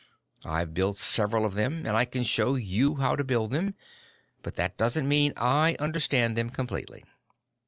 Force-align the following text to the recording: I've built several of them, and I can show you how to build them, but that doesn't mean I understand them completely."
I've 0.45 0.73
built 0.73 0.97
several 0.97 1.45
of 1.45 1.53
them, 1.53 1.85
and 1.85 1.95
I 1.95 2.05
can 2.05 2.23
show 2.23 2.55
you 2.55 2.95
how 2.95 3.15
to 3.15 3.23
build 3.23 3.51
them, 3.51 3.75
but 4.41 4.55
that 4.55 4.75
doesn't 4.75 5.07
mean 5.07 5.31
I 5.37 5.75
understand 5.77 6.35
them 6.35 6.49
completely." 6.49 7.03